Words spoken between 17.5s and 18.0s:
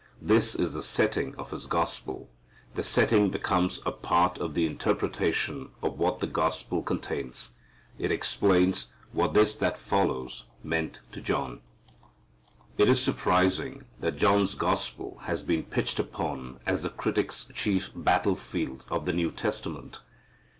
chief